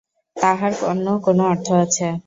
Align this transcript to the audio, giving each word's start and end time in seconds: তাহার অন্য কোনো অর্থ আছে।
তাহার 0.37 0.73
অন্য 0.83 1.05
কোনো 1.23 1.43
অর্থ 1.43 1.67
আছে। 1.83 2.07